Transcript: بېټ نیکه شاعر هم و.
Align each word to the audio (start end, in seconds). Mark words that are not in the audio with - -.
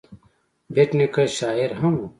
بېټ 0.73 0.89
نیکه 0.97 1.23
شاعر 1.37 1.71
هم 1.79 1.93
و. 1.99 2.03